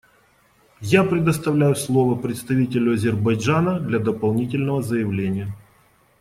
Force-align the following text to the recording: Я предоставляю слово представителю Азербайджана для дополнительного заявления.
Я 0.81 1.03
предоставляю 1.03 1.75
слово 1.75 2.15
представителю 2.19 2.95
Азербайджана 2.95 3.79
для 3.79 3.99
дополнительного 3.99 4.81
заявления. 4.81 5.53